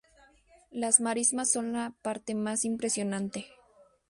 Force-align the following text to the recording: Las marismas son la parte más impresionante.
Las 0.71 0.99
marismas 0.99 1.51
son 1.51 1.73
la 1.73 1.93
parte 2.01 2.33
más 2.33 2.65
impresionante. 2.65 3.45